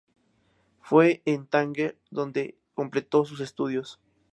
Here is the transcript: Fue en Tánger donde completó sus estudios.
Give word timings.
Fue 0.81 1.21
en 1.25 1.45
Tánger 1.45 1.95
donde 2.09 2.57
completó 2.73 3.23
sus 3.23 3.39
estudios. 3.39 3.99